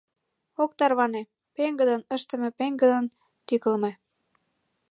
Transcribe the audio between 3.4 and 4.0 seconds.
тӱкылымӧ...